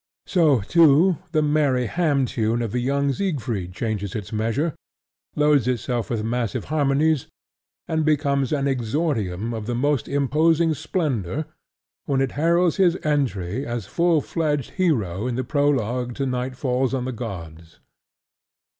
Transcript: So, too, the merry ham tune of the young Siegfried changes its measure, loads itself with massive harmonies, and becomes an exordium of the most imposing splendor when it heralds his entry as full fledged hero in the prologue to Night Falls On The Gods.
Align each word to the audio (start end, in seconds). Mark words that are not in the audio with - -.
So, 0.25 0.61
too, 0.61 1.17
the 1.31 1.43
merry 1.43 1.85
ham 1.85 2.25
tune 2.25 2.63
of 2.63 2.71
the 2.71 2.79
young 2.79 3.13
Siegfried 3.13 3.71
changes 3.71 4.15
its 4.15 4.33
measure, 4.33 4.73
loads 5.35 5.67
itself 5.67 6.09
with 6.09 6.23
massive 6.23 6.65
harmonies, 6.73 7.27
and 7.87 8.03
becomes 8.03 8.51
an 8.51 8.65
exordium 8.67 9.53
of 9.53 9.67
the 9.67 9.75
most 9.75 10.07
imposing 10.07 10.73
splendor 10.73 11.45
when 12.05 12.19
it 12.19 12.31
heralds 12.31 12.77
his 12.77 12.97
entry 13.03 13.63
as 13.63 13.85
full 13.85 14.21
fledged 14.21 14.71
hero 14.71 15.27
in 15.27 15.35
the 15.35 15.43
prologue 15.43 16.15
to 16.15 16.25
Night 16.25 16.55
Falls 16.55 16.95
On 16.95 17.05
The 17.05 17.11
Gods. 17.11 17.79